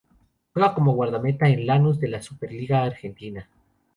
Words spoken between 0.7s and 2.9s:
como guardameta en Lanús de la Superliga